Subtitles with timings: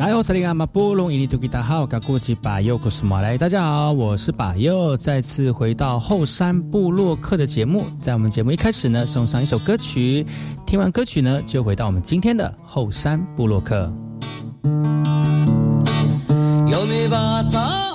[0.00, 7.84] 来，我是林阿马布隆伊尼图吉达好，噶过去把右古斯马来，大家好，我是巴佑，再次回到后山部落克的节目。
[8.00, 10.26] 在我们节目一开始呢，送上一首歌曲，
[10.64, 13.92] 听完歌曲呢，就回到我们今天的后山部落克。
[16.64, 17.89] Yomi bata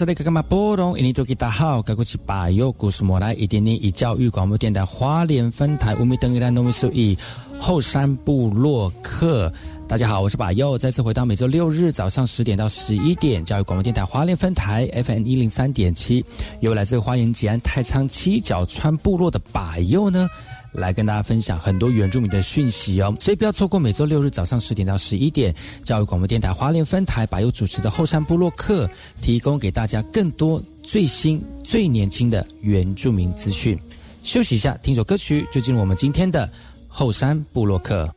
[0.00, 0.98] 是那个干嘛波动？
[0.98, 7.14] 印尼多吉大好，该过去把右故事莫来一点点以教育广播电台花莲分台乌米登伊兰农民数以
[7.60, 9.52] 后山部落客。
[9.86, 16.24] 大家好，我是把右，再次回到每周六日早上十点到十一点教育广播电台花莲分台 FM 一零三点七，
[16.60, 20.30] 由来自花莲吉安太仓七角川部落的把右呢。
[20.72, 28.88] 来跟大家分享很多原住民的讯息哦，所以不要错过每周六日早上十点到十一点，教育广播电台花莲分台柏优主持的后山部落客，
[29.20, 33.78] 提供给大家更多最新最年轻的原住民资讯。
[34.22, 36.48] 休息一下，听首歌曲，就进入我们今天的
[36.86, 38.08] 后山部落客。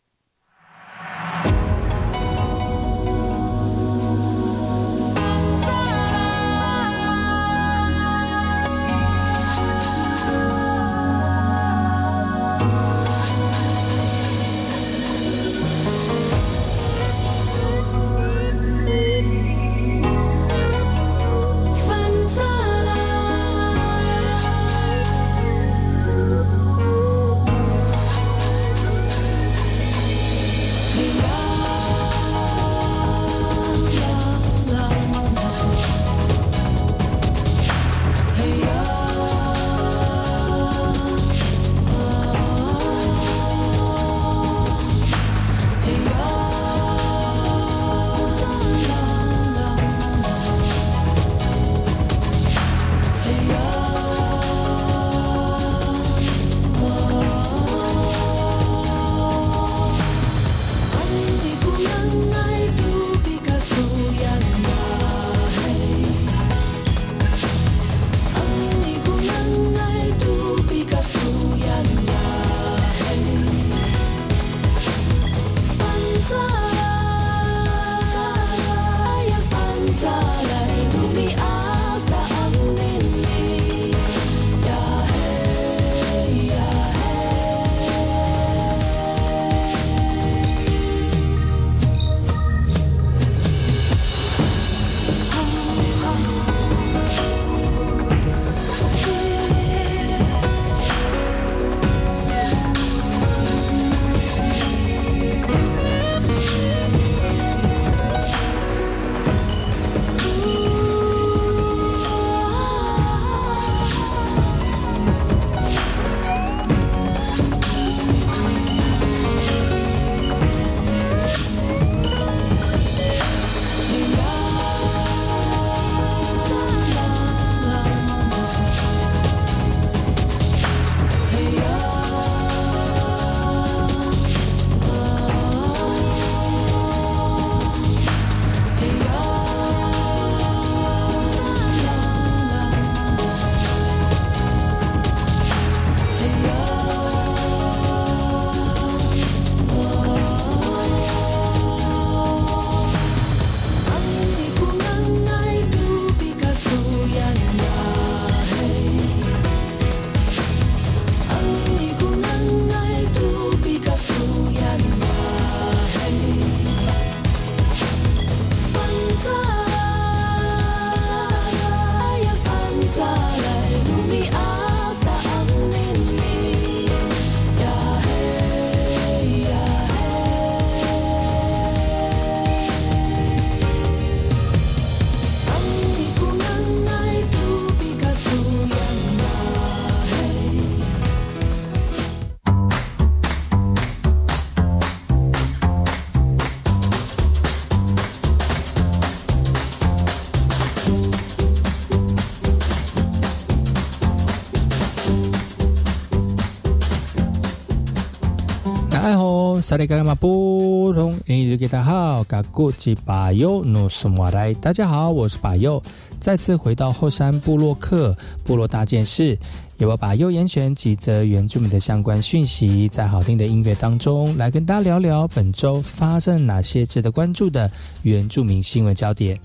[209.74, 215.82] 萨利嘎玛布隆，英语给大家好，嘎古吉巴尤努苏马来，大家好，我是巴尤，
[216.20, 219.36] 再次回到后山部落客部落大件事，
[219.80, 227.68] 也我把右严选几则原住民的相关讯息，在好听的音乐当中来跟大家聊聊本周发生哪些值得关注的
[228.04, 229.40] 原住民新闻焦点。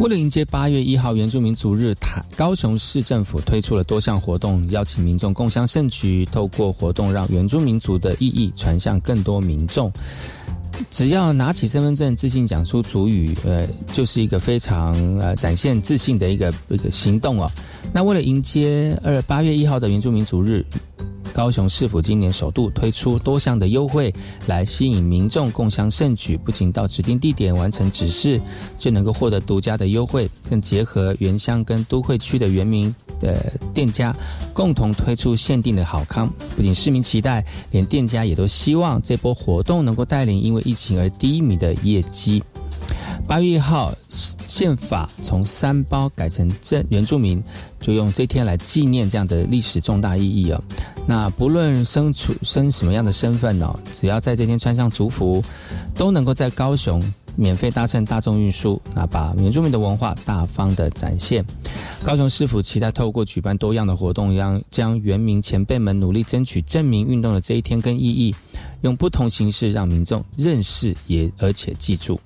[0.00, 6.24] 为了迎接八月一号原住民族日，台高雄市政府推出了多项活动，邀请民众共襄盛举。
[6.26, 9.92] 透过活动，让原住民族的意义传向更多民众。
[10.90, 17.48] 只要拿起身份证，自信讲出主语，呃，就是一个非常呃展现自信的一个一个行动哦。
[17.92, 20.64] 那为了迎接二八月一号的原住民族日。
[21.32, 24.12] 高雄市府今年首度推出多项的优惠，
[24.46, 26.36] 来吸引民众共襄盛举。
[26.36, 28.40] 不仅到指定地点完成指示，
[28.78, 34.14] 就能够获得独家的优惠，更结合原乡跟都会区的原民的店家，
[34.52, 36.30] 共同推出限定的好康。
[36.56, 42.42] 不仅市民期待，连店家也都希望这波活动能够带领因为疫情而低迷的业绩。
[43.26, 47.42] 八月一号，宪法从三包改成正原住民，
[47.80, 50.62] 就用这天来纪念这样的历史重大意义哦。
[51.06, 55.42] 那不论身处身什么样的身份哦，只要在这天穿上族服，
[55.94, 57.02] 都能够在高雄
[57.36, 61.44] 免费搭乘大众运输，那把原住民的文化大方的展现。
[62.04, 68.34] 高雄市府期待透过举办多样的活动，让将原民前辈们努力争取证明运动的这一天跟意义，
[68.82, 72.20] 用不同形式让民众认识也而且记住。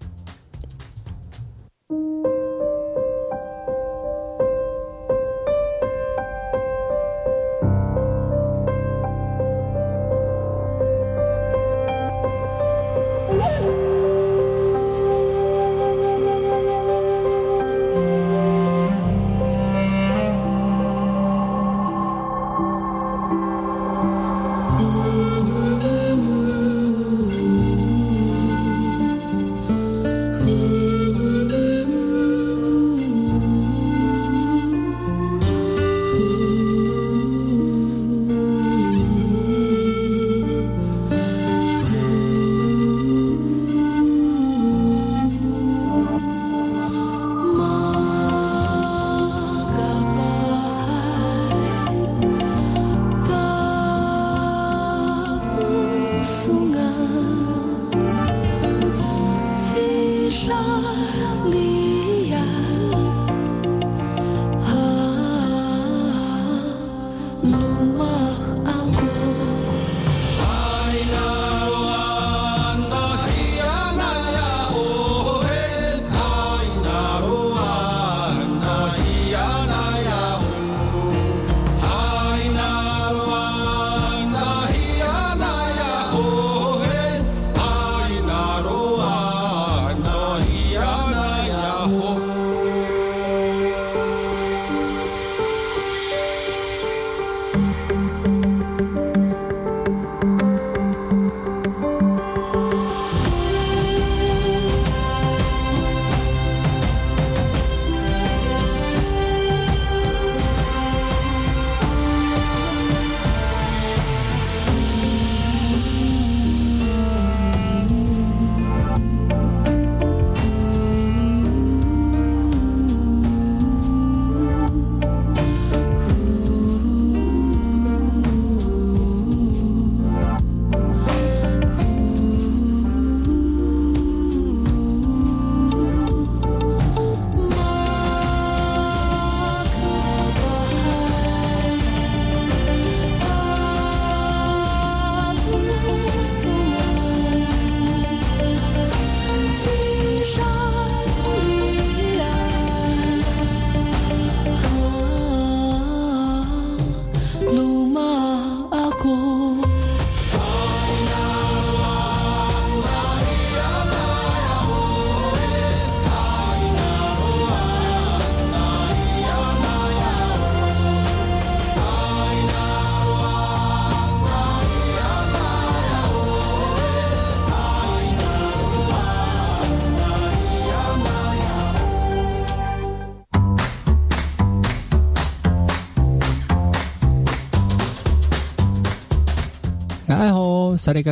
[190.86, 191.02] 大家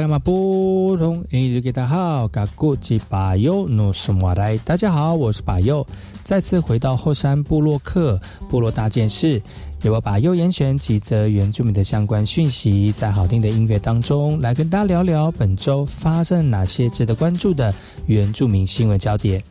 [4.92, 5.84] 好，我是巴尤，
[6.22, 8.16] 再次回到后山部落客
[8.48, 9.42] 部落大件事，
[9.82, 17.74] 由我巴尤严选几则原住民的相关讯息，在好听的音乐当中，来跟大家聊聊本周发生哪些值得关注的
[18.06, 19.42] 原住民新闻焦点。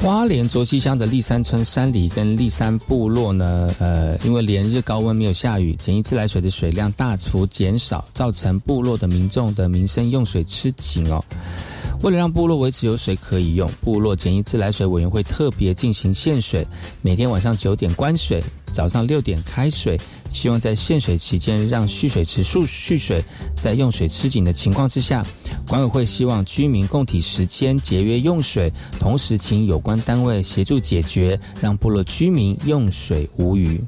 [0.00, 11.22] 花莲卓溪乡的立山村山里跟立山部落呢，呃，因为连日高温没有下雨，简易自来水的水量大幅减少，造成部落的民众的民生用水吃紧哦。
[12.02, 16.64] 为了让部落维持有水可以用，部落简易自来水委员会特别进行限水，
[17.02, 18.40] 每天晚上九点关水，
[18.72, 19.98] 早上六点开水，
[20.30, 23.22] 希望在限水期间让蓄水池蓄蓄水。
[23.56, 25.24] 在用水吃紧的情况之下，
[25.66, 33.80] 管委会希望居民供体时间节约用水，同时请有关单位协助解决，让部落居民用水无虞。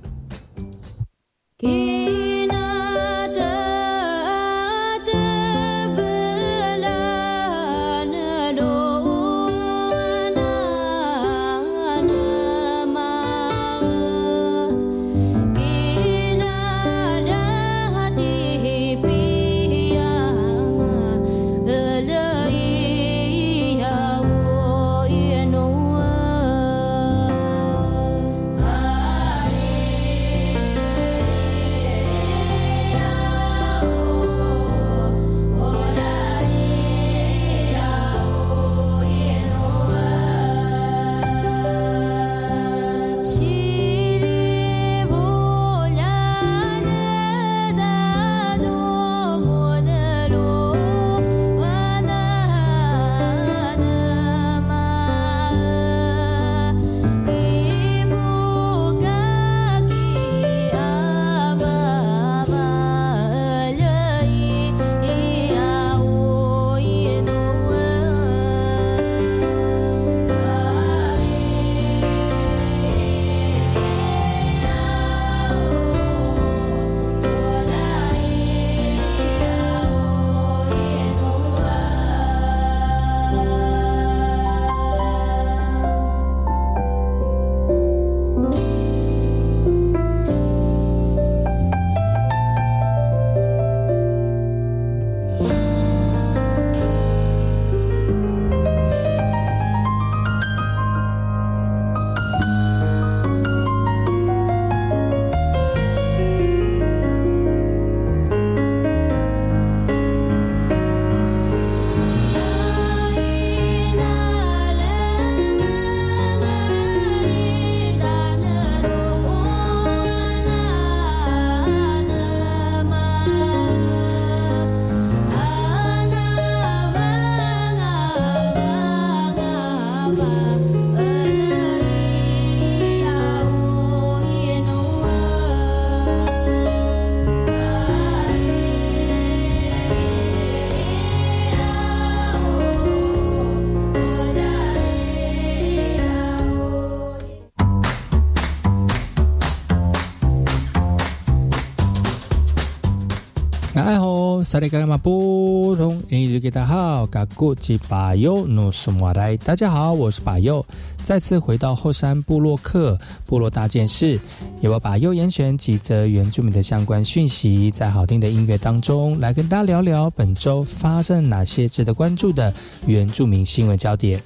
[154.50, 160.66] 萨利格玛布隆，印度给大家好，嘎古吉巴尤努苏马来，大家好，我是巴尤，
[161.04, 164.18] 再次回到后山部落客部落大件事，
[164.60, 172.52] 也我巴尤严选几则原住民的相关讯息，在好听的音乐当中，来跟大家聊聊本周发生哪些值得关注的
[172.88, 174.20] 原住民新闻焦点。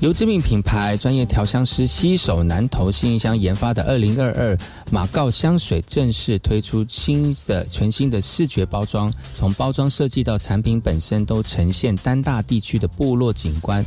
[0.00, 4.56] 由知名品牌专业调香师西手南投新一香研发的二零二二
[4.90, 13.84] 马告香水正式推出新的全新的视觉包装，从包装设计到产品本身都呈现丹大地区的部落景观。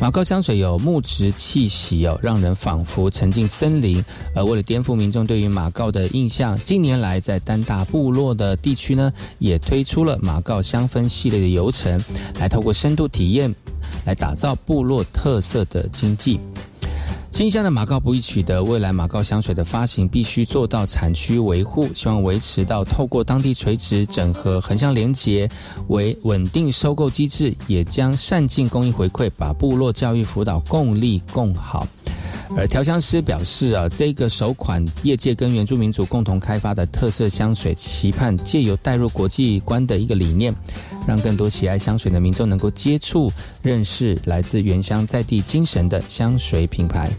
[0.00, 4.04] 马告香水有木质气息哦，让人仿佛沉浸森林。
[4.34, 11.98] 而为了颠覆民众对于马告的印象，近年来在丹大部落的地区呢，也推出了马告香氛系列的游程，
[12.40, 13.54] 来透过深度体验。
[14.04, 16.40] 来打造部落特色的经济。
[17.30, 25.48] 清香的马告不易取得，未来马告香水的发行必须做到产区维护，希望维持到透过当地垂直整合、横向连结
[25.88, 31.86] 为稳定收购机制，也将善尽公益回馈，把部落教育辅导共利共好。
[32.54, 40.54] 而调香师表示啊，这个首款业界跟原住民族共同开发的特色香水，期盼借由带入国际观的一个理念。
[41.04, 43.28] 让更多喜爱香水的民众能够接触、
[43.62, 47.10] 认识来自原乡在地精神的香水品牌。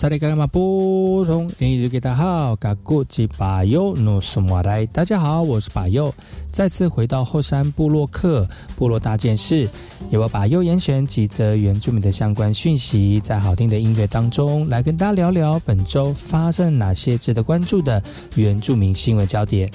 [0.00, 6.14] 萨利嘎玛布隆，印尼给大家好，嘎古吉巴尤努苏马来，大家好，我是巴尤，
[6.52, 9.68] 再次回到后山部落客部落大件事，
[10.10, 18.00] 由我巴尤严选几则原住民的相关讯息，在好听的音乐当中来跟大家聊聊本周发生哪些值得关注的
[18.36, 19.68] 原住民新闻焦点。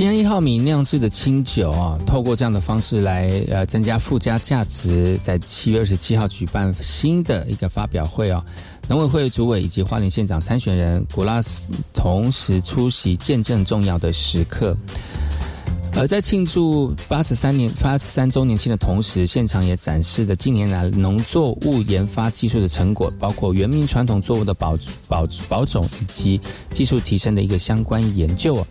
[0.00, 8.42] 今天一号米酿制的清酒啊，透过这样的方式来呃增加附加价值，在七月二十七号举办新的一个发表会哦，
[8.88, 14.74] 农委会主委以及花莲县长参选人古拉斯同时出席，见证重要的时刻。
[15.98, 28.66] 而在庆祝八十三年八十三周年庆的同时，现场也展示了近年来农作物研发技术的成果，包括原民传统作物的保保保种以及技术提升的一个相关研究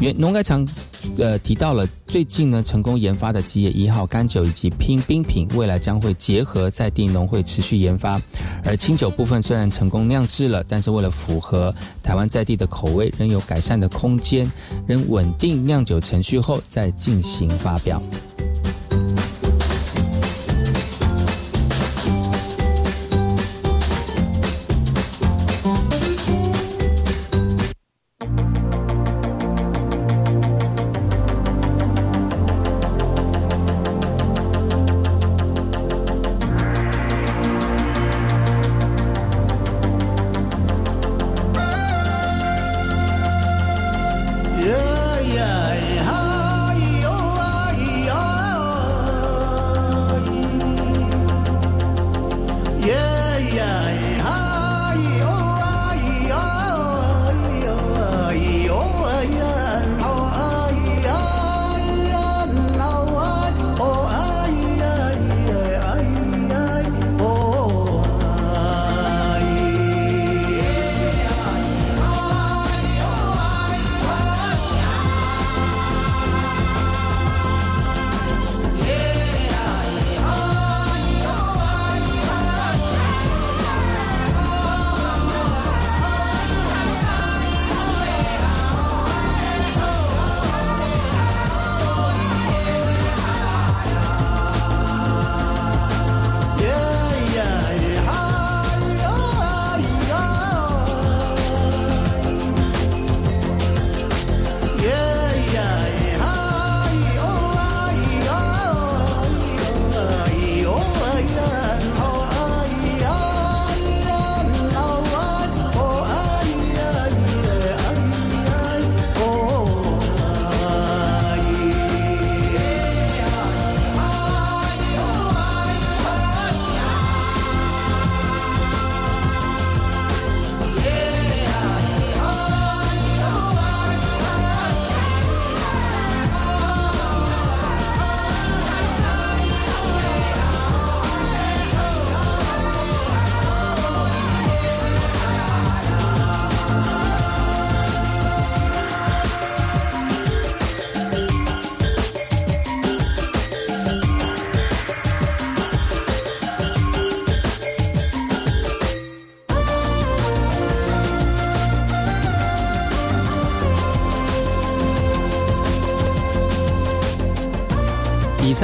[0.00, 0.66] 原农改场，
[1.18, 8.20] 呃，提到了最近呢成功研发的吉野一号干酒以及拼冰品，未来将会结合在地农会持续研发。
[8.64, 14.50] 而清酒部分虽然成功酿制了，但是为了符合台湾在地的口味，仍有改善的空间，
[14.86, 18.02] 仍稳定酿酒程序后再进行发表。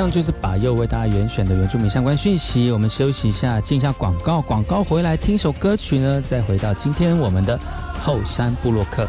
[0.01, 2.71] 上就是把又为大家原选的原住民相关讯息。
[2.71, 4.41] 我们休息一下，进一下广告。
[4.41, 7.61] 广告回来听首歌曲呢，再回到今天我们的
[8.03, 9.07] 后山部落客。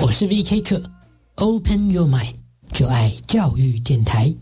[0.00, 0.82] 我是 VK 课
[1.34, 2.41] ，Open Your Mind。
[2.72, 4.34] 就爱教育电台。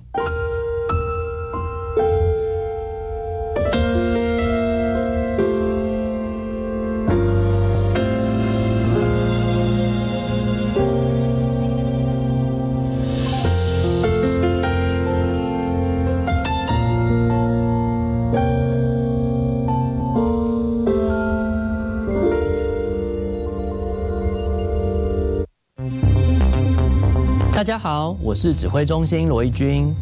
[27.70, 29.94] 家好，我是指挥中心罗义军。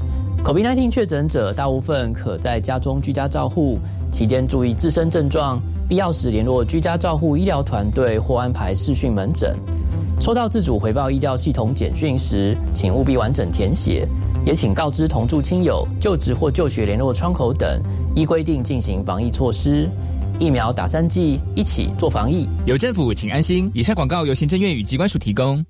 [0.42, 3.78] COVID-19 确诊者大部分可在家中居家照护，
[4.10, 9.54] 期间注意自身症状，必要时联络居家照护医疗团队或安排视讯门诊。
[10.18, 14.08] 收到自主回报医疗系统简讯时，请务必完整填写，
[14.46, 17.78] 也请告知同住亲友、就职或就学联络窗口等，
[18.14, 19.90] 依规定进行防疫措施。
[20.38, 22.48] 疫苗打三剂，一起做防疫。
[22.64, 23.70] 有政府，请安心。
[23.74, 25.62] 以上广告由行政院与机关署提供。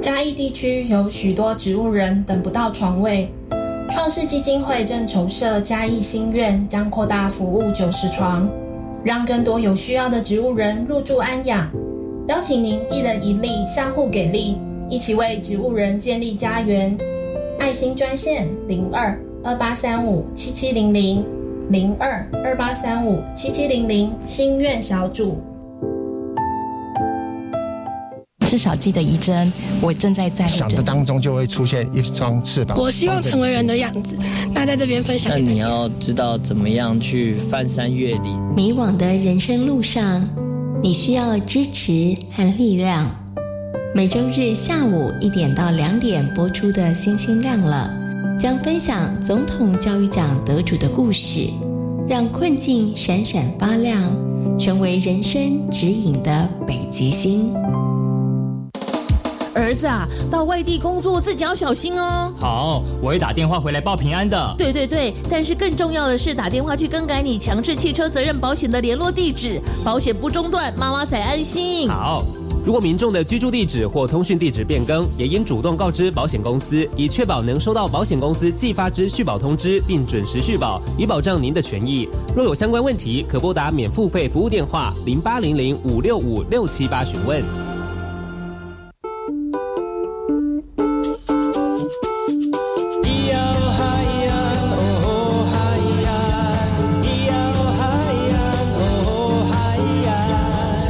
[0.00, 3.28] 嘉义地区有许多植物人等不到床位，
[3.90, 8.48] 创世基金会正筹设嘉义新院，将扩大服务九十床，
[9.04, 11.70] 让更多有需要的植物人入住安养。
[12.28, 14.56] 邀请您一人一粒，相互给力，
[14.88, 16.96] 一起为植物人建立家园。
[17.58, 21.22] 爱心专线零二二八三五七七零零
[21.68, 25.38] 零二二八三五七七零零，心愿小组。
[28.50, 32.76] 至少记得一针，我正在在想的当中就会出现一双翅膀。
[32.76, 34.16] 我希望成为人的样子。
[34.52, 38.42] 那在这边分享，那你要知道怎么样去翻山越岭。
[38.56, 40.28] 迷惘的人生路上，
[40.82, 43.08] 你需要支持和力量。
[43.94, 47.88] 每周日下午一点到两点播出的《星星亮了》，
[48.42, 51.50] 将分享总统教育奖得主的故事，
[52.08, 54.12] 让困境闪闪发亮，
[54.58, 57.54] 成为人生指引的北极星。
[59.54, 62.32] 儿子啊，到外地工作自己要小心哦。
[62.38, 64.54] 好，我会打电话回来报平安的。
[64.56, 71.88] 对对对，但是更重要的是打电话去更改你强制汽车责任保险的联络地址，保险不中断，妈妈才安心。
[71.88, 72.22] 好，
[72.64, 82.08] 如果民众的居住地址或通讯地址变更，也应主动告知保险公司，以确保能收到保险公司寄发之续保通知，并准时续保，以保障您的权益。
[82.36, 87.42] 若有相关问题，可拨打免付费服务电话零八零零五六五六七八询问。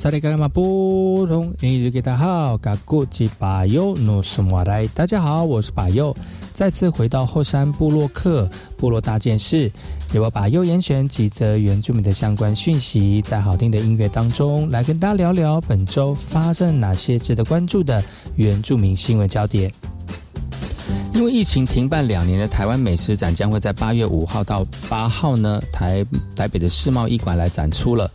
[0.00, 4.86] 萨利嘎玛布隆，你日给大家好，嘎古吉巴尤努苏马来。
[4.94, 6.16] 大家好，我是巴尤，
[6.54, 9.68] 再次回到后山部落客部落大件事，
[10.14, 18.00] 由我把右严选几则原住民的相关讯息，在好听的音乐当中来跟大家聊聊本周发生哪些值得关注的
[18.36, 19.68] 原住民新闻焦点。
[21.12, 26.06] 因为疫情停办两年的台湾美食展将会在八月五号到八号呢，台
[26.36, 28.08] 台北的世贸艺馆来展出了。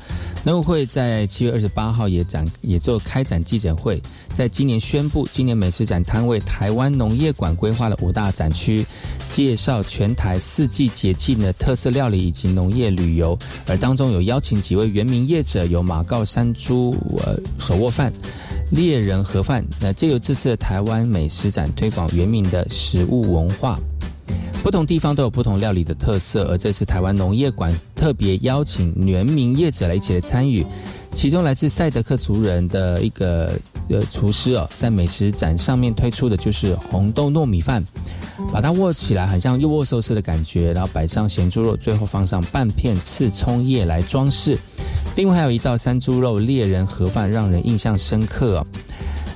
[0.46, 4.02] 农委会在七月二十八号也展也做开展记者会，
[4.34, 8.86] 在今年宣布，今年美食展摊位台湾农业馆规划了五大展区，
[9.32, 18.12] 介绍全台四季节气的特色料理以及农业旅游，而当中有邀请几位原名业者，有马告山猪呃手握饭。
[18.72, 23.80] 猎人盒饭，那借由这次的台湾美食展推广原民的食物文化，
[24.62, 30.66] 不同地方都有不同料理的特色，而这次台湾农业馆特别邀请原民业者来一起来参与，
[31.12, 37.84] 其中来自赛德克族人的一个呃厨师哦，在美食展上面推出的就是红豆糯米饭，
[38.54, 44.58] 把它握起来很像又握寿司的感觉，然后摆上咸猪肉，最后放上半片刺葱叶来装饰。
[45.16, 48.66] 另外还有一道山猪肉猎人盒饭，让人印象深刻。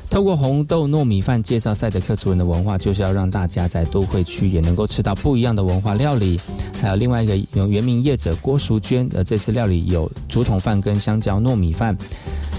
[0.10, 6.40] 透过红豆糯米饭介绍赛德克族人的文化，就是要让大家在都会区也能够吃到不一样的文化料理。
[6.82, 11.96] 还有另外一个原名业者郭淑娟，的这次料理有竹筒饭跟香蕉糯米饭，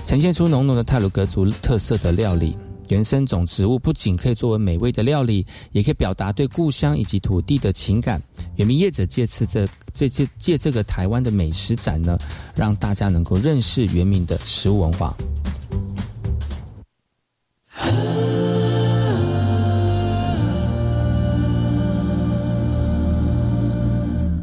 [0.05, 2.57] 呈现出浓浓的泰鲁格族特色的料理。
[2.89, 8.23] 原生种植物不仅可以作为美味的料理，也可以表达对故乡以及土地的情感。
[8.57, 12.17] 原民业者借此这这借借这个台湾的美食展呢，
[12.55, 15.15] 让大家能够认识原民的食物文化。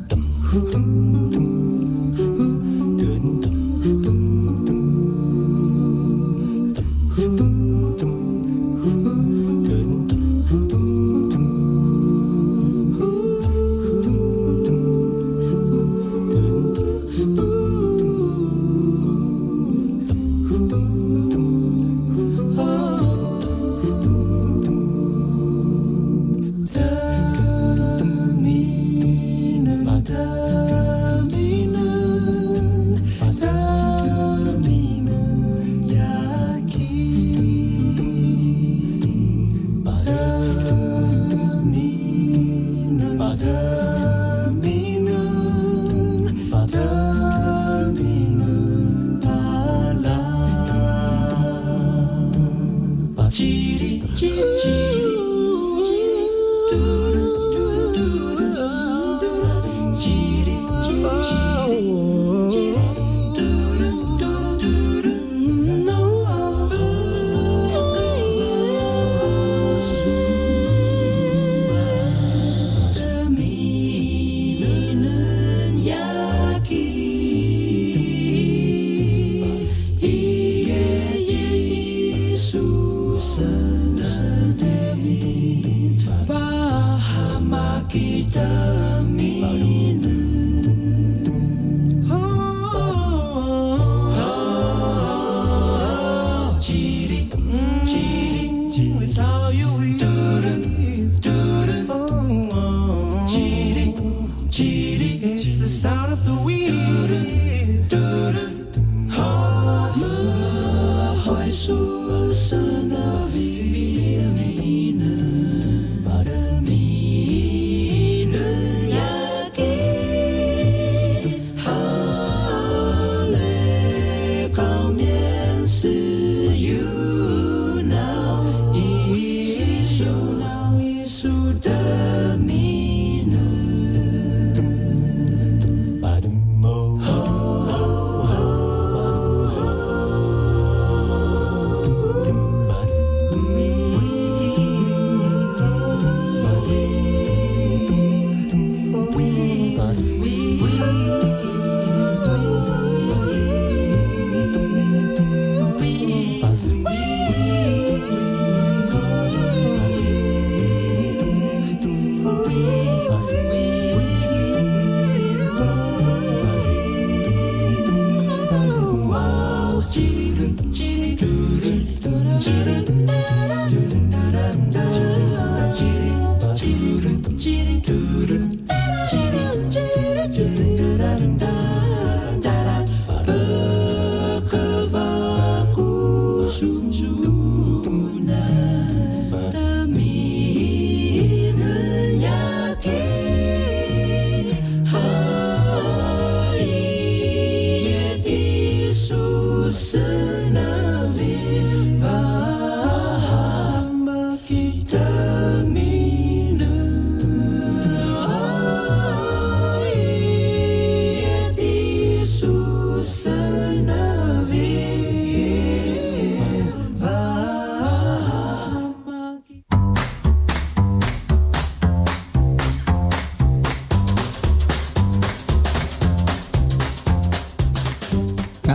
[0.10, 0.24] Dum,
[0.71, 1.74] dum, dum.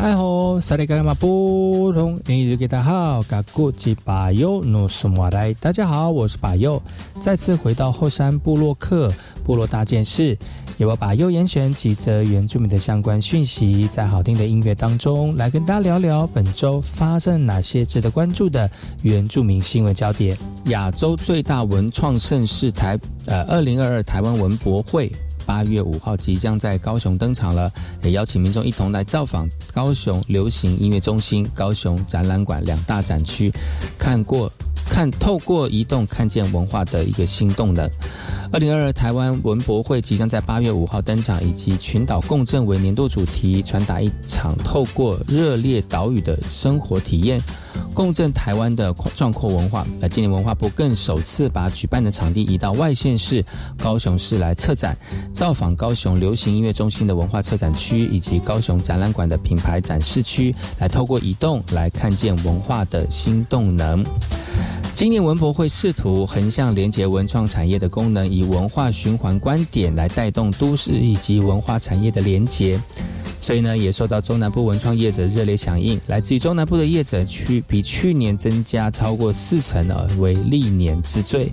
[0.01, 6.83] 爱好萨利嘎马布隆，英语给大家好，嘎古吉巴尤努苏马来，大家好，我是巴尤，
[7.21, 9.13] 再次回到后山部落客
[9.45, 10.35] 部落大件事，
[10.79, 18.71] 由我把右严选几则原住民的相关讯息，在好听的音乐当中来跟大家聊聊本周发生哪些值得关注的
[19.03, 20.35] 原住民新闻焦点。
[20.67, 25.13] 亚洲最大文创盛事台呃二零二二台湾文博会。
[25.51, 27.69] 八月五号即将在高雄登场了，
[28.05, 33.53] 也邀请民众一同来造访高雄流行音乐中心、高雄展览馆两大展区，
[33.99, 34.51] 看过
[34.91, 37.89] 看透过移动看见文化的一个新动能。
[38.53, 47.41] 二零二二台湾文博会即将在八月五号登场，以及群岛共振为年度主题，传达一场透过热烈岛屿的生活体验。
[47.95, 53.45] 共振台湾的壮阔文化，呃，今年文化部更首次把举办的场地移到外县市
[53.79, 54.97] 高雄市来策展，
[55.33, 64.05] 造访高雄流行音乐中心的文化策展区，以及高雄展览馆的品牌展示区，来透过移动来看见文化的新动能。
[65.01, 72.79] 今年文博会试图横向连接文创产业的功能，以文化循环观点来带动都市以及文化产业的连结。
[73.41, 75.99] 所以呢，也受到中南部文创业者热烈响应。
[76.07, 81.51] 来自于中南部的业者，去比去年增加超过四成呢，为历年之最。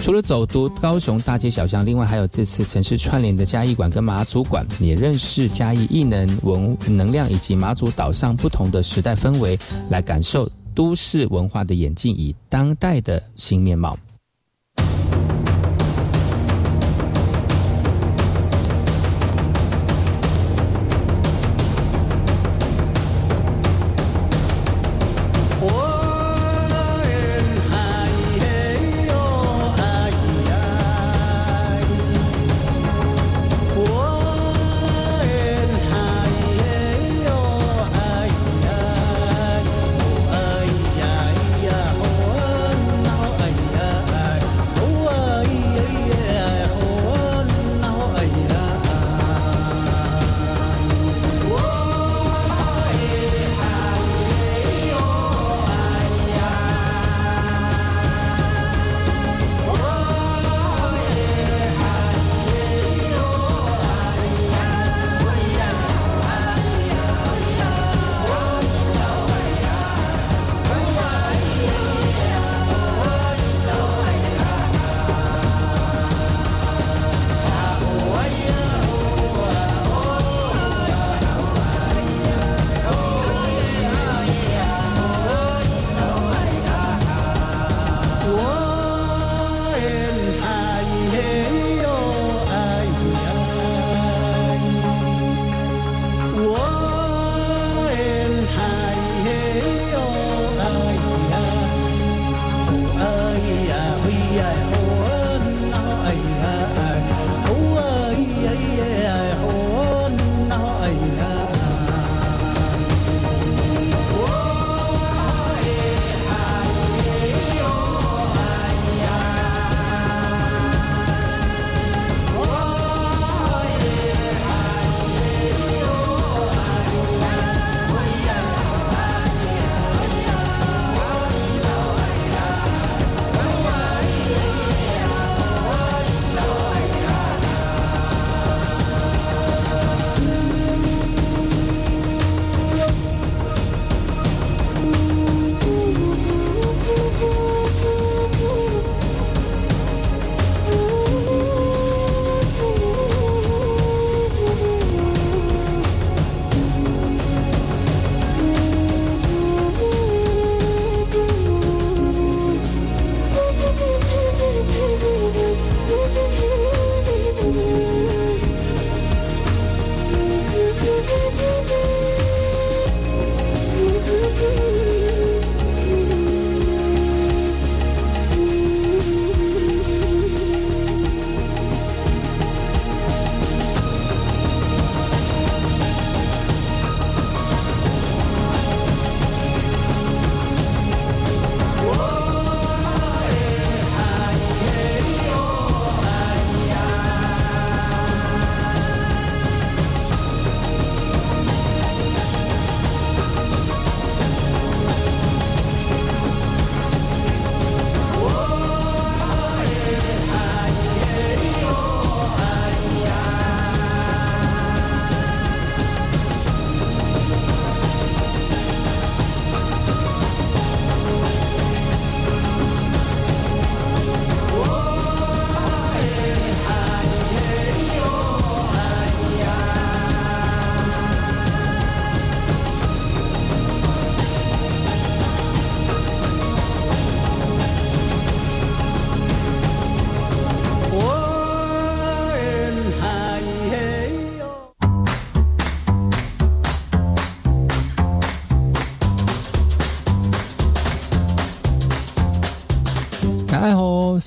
[0.00, 9.58] 除了走读高雄大街小巷，另外还有这次城市串联的嘉义馆跟马祖馆，也认识嘉义艺能文能量以及马祖岛上不同的时代氛围，
[9.90, 10.48] 来感受
[10.78, 13.98] 都市文化的演进以当代的新面貌。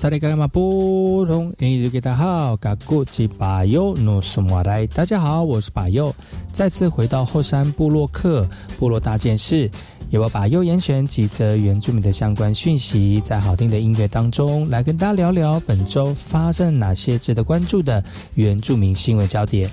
[0.02, 0.16] 大家
[5.20, 6.12] 好，我是巴尤，
[6.52, 8.44] 再次回到后山部落客
[8.80, 9.70] 部落大件事，
[10.10, 18.02] 由我巴尤严选几则原住民的相关讯息，在好听的音乐当中来跟大家聊聊本周发生哪些值得关注的
[18.34, 19.70] 原住民新闻焦点。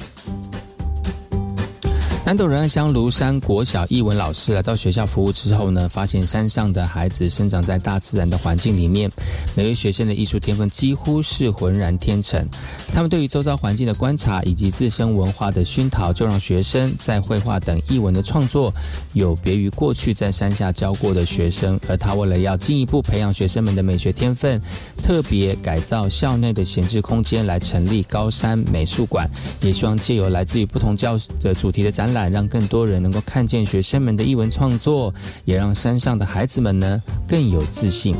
[2.29, 9.09] 南斗仁爱乡庐山国小艺文老师来到学校服务之后呢，发现山上的孩子生长在大自然的环境里面，
[9.55, 12.47] 每位学生的艺术天分几乎是浑然天成。
[12.93, 18.71] 他们对于周遭环境的观察以及自身文化的熏陶，就让学生在绘画等艺文的创作
[19.13, 21.79] 有别于过去在山下教过的学生。
[21.87, 24.61] 而他为了要进一步培养学生们的美学天分，
[25.01, 29.27] 特别改造校内的闲置空间来成立高山美术馆，
[29.63, 32.18] 也希望借由来自于不同教的主题的展览。
[32.27, 35.13] 让更多人能够看见学生们的译文创作，
[35.45, 38.15] 也让山上的孩子们呢更有自信。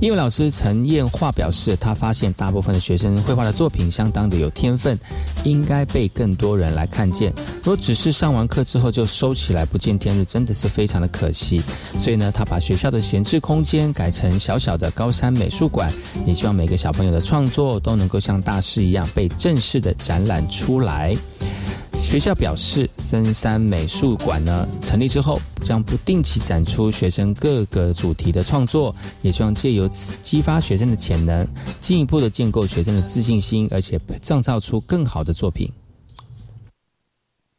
[0.00, 4.96] 英文老师陈燕桦表示，他发现大部分的学生绘画的作品相当的有天分，
[5.42, 7.32] 应该被更多人来看见。
[7.64, 11.60] 如果只是上完课之后就收起来不见天日，真的是非常的可惜。
[11.98, 15.92] 所以呢，他把学校的闲置空间改成小小的高山美术馆，
[16.24, 21.12] 也希望每个小朋友的创作都能够像大师一样被正式的展览出来。
[22.08, 31.46] 学校表示，深山美术馆呢成立之后，将不定期展出学生各个主题的创作，也希望借由激发学生的潜能，
[31.82, 35.70] 进一步的建构学生的自信心，而且创造出更好的作品。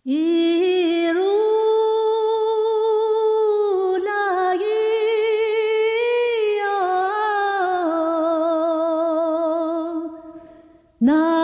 [0.01, 1.21] 一路
[10.97, 11.38] 那。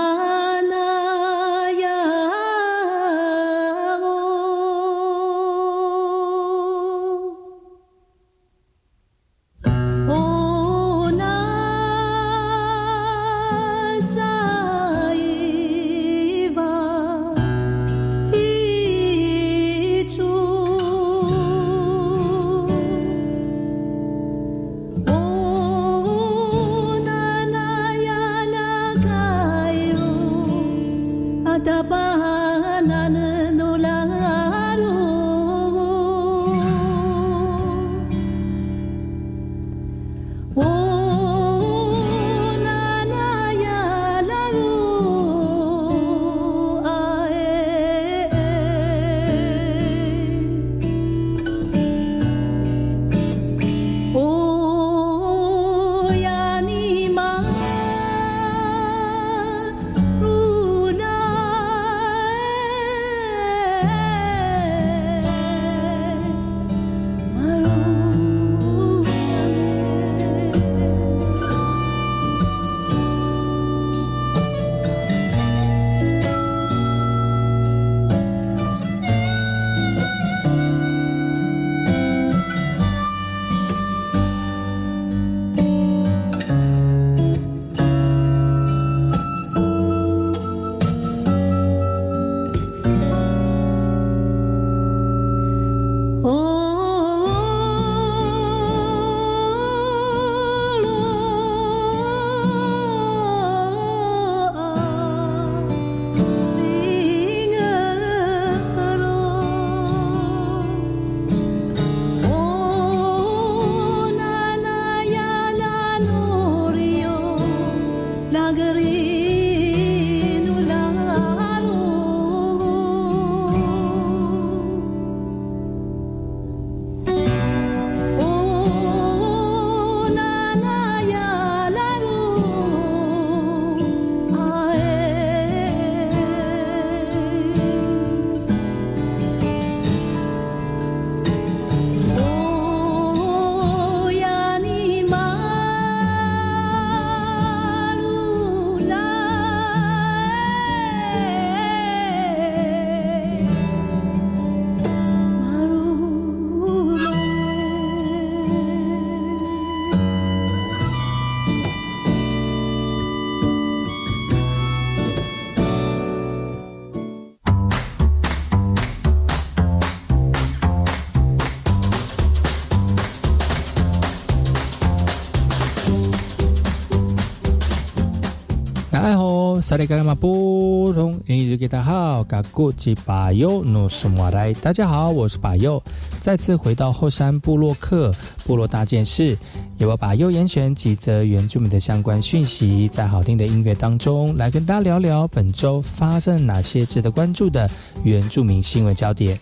[179.67, 185.81] 萨利格玛波隆，印尼给大家好，嘎古吉巴尤努苏马来，大家好，我是巴尤，
[186.21, 188.11] 再次回到后山部落客
[188.45, 189.35] 部落大件事，
[189.79, 197.67] 由我把右严选几则原住民的相关讯息，在好听的音乐当中来跟大家聊聊本周发生哪些值得关注的
[198.03, 199.39] 原住民新闻焦点。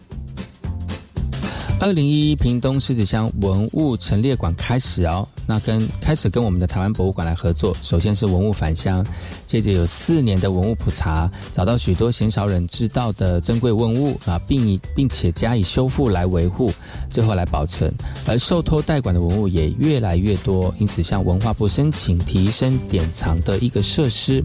[1.84, 7.76] 二零一一屏东狮子乡文物陈列馆开始哦，那跟开始跟我们的台湾博物馆来合作。
[7.82, 9.06] 首先是文物返乡，
[9.46, 16.72] 接着有四年的文物普查，找到许多鲜少人知道的珍贵文物啊，并以并且加以修复来维护，
[17.10, 17.94] 最后来保存。
[18.28, 24.42] 而受托代管的文物也越来越多，因此向文化部申请提升典藏的一个设施。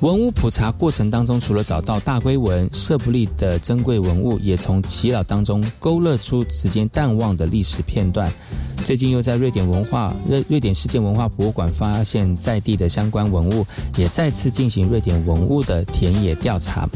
[0.00, 8.32] 文物普查过程当中，除了找到大龟文、舍布利的珍贵文物，也从祈老当中勾勒出时间淡忘的历史片段。
[8.84, 13.66] 最近又在瑞典文化瑞瑞典世界文化博物馆发现在地的相关文物，
[13.98, 16.88] 也再次进行瑞典文物的田野调查。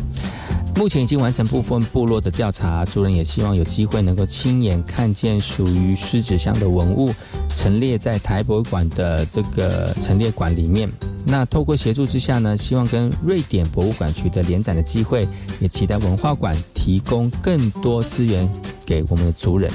[0.74, 7.14] 目前已经完成部分部落的调查，主人也希望有机会能够亲眼看见属于狮子乡的文物
[7.48, 10.90] 陈列在台博物馆的这个陈列馆里面。
[11.24, 15.28] 那透过协助之下呢，希望跟瑞典博物馆取得联展的机会，
[15.60, 18.48] 也期待文化馆提供更多资源
[18.84, 19.70] 给我们的族人。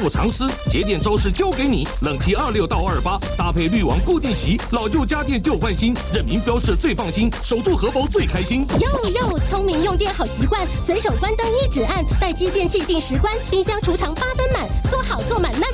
[0.00, 1.86] 不藏私，节电招式交给你。
[2.00, 8.66] 冷气二六到二八，搭配滤网固定洗，老旧家电旧换新，认明标示最放心，守住荷包最开心。
[8.80, 15.68] 哟哟，聪明用电好习惯，随手关灯一指按，待机电器定时关，冰箱储藏八分满，做好做满 Number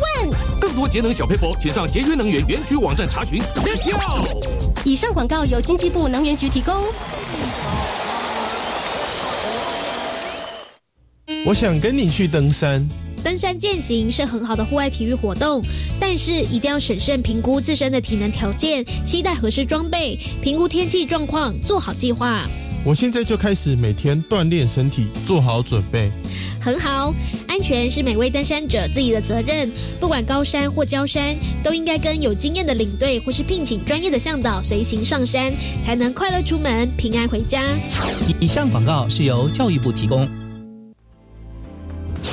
[0.00, 0.34] One。
[0.58, 3.42] 更多节能小配佛，请上节约能源园区网站查询。
[4.84, 6.74] 以上广告由经济部能源局提供。
[11.44, 12.88] 我想跟你去登山。
[13.26, 15.60] 登山健行是很好的户外体育活动，
[15.98, 22.46] 但是一定要审慎评估自身的体能条件，期待合适装备，评估天气状况，做好计划。
[22.84, 26.08] 我现在就开始每天锻炼身体，做好准备。
[26.60, 27.12] 很好，
[27.48, 29.68] 安全是每位登山者自己的责任。
[29.98, 35.52] 不管高山或郊山，都应该跟有经验的领队或是聘请专业的向导随行上山，
[35.82, 37.64] 才能快乐出门，平安回家。
[38.38, 40.28] 以上广告是由教育部提供。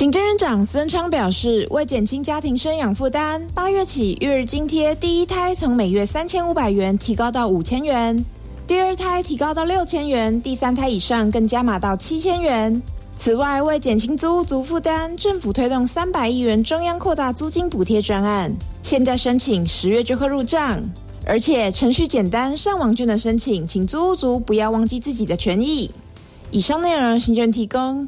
[0.04, 8.22] 行政院长孙昌表示，为减轻家庭生养负担，八月起育儿津贴第一胎从每月三千五百元提高到五千元。
[8.66, 12.82] 第二胎提高到六千元，第三胎以上更加码到七千元。
[13.16, 20.82] 此外，为减轻租屋族负担，政府推动三百亿元中央扩大租金补贴专案，现在申请十月就会入账，
[21.24, 25.90] 而且程序简单，上网就能申请，请租屋族不要忘记自己的权益。
[26.50, 28.06] 以上内容，行政提供。